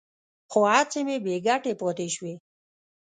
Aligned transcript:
خو 0.51 0.59
هڅې 0.71 1.01
مې 1.07 1.17
بې 1.25 1.35
ګټې 1.47 1.73
پاتې 1.79 2.07
شوې. 2.15 2.33